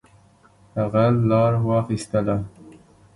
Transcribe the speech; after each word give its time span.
هغه 0.79 1.05
لار 1.29 1.53
واخیستله. 1.69 2.35